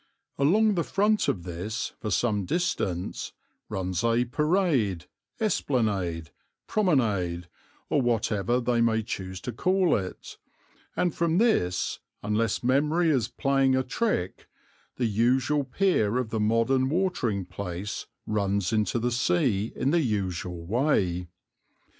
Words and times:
Along 0.39 0.73
the 0.73 0.83
front 0.83 1.27
of 1.27 1.43
this 1.43 1.93
for 1.99 2.09
some 2.09 2.43
distance 2.45 3.33
runs 3.69 4.03
a 4.03 4.25
parade, 4.25 5.05
esplanade, 5.39 6.31
promenade, 6.65 7.47
or 7.87 8.01
whatsoever 8.01 8.59
they 8.59 8.81
may 8.81 9.03
choose 9.03 9.39
to 9.41 9.51
call 9.51 9.95
it, 9.95 10.39
and 10.95 11.13
from 11.13 11.37
this, 11.37 11.99
unless 12.23 12.63
memory 12.63 13.11
is 13.11 13.27
playing 13.27 13.75
a 13.75 13.83
trick, 13.83 14.47
the 14.95 15.05
usual 15.05 15.63
pier 15.63 16.17
of 16.17 16.31
the 16.31 16.39
modern 16.39 16.89
watering 16.89 17.45
place 17.45 18.07
runs 18.25 18.73
into 18.73 18.97
the 18.97 19.11
sea 19.11 19.71
in 19.75 19.91
the 19.91 20.01
usual 20.01 20.65
way. 20.65 21.27